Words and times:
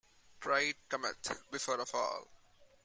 Pride 0.39 0.79
cometh 0.89 1.39
before 1.51 1.79
a 1.79 1.85
fall. 1.85 2.25